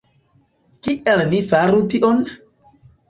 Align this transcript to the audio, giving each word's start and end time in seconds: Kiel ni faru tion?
Kiel 0.87 1.23
ni 1.33 1.43
faru 1.53 1.85
tion? 1.95 2.25